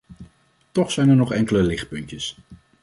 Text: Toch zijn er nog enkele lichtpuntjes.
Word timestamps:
Toch 0.71 0.91
zijn 0.91 1.09
er 1.09 1.15
nog 1.15 1.33
enkele 1.33 1.63
lichtpuntjes. 1.63 2.35